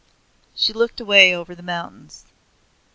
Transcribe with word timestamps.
She 0.55 0.73
looked 0.73 0.99
away 0.99 1.35
over 1.35 1.53
the 1.53 1.61
mountains. 1.61 2.25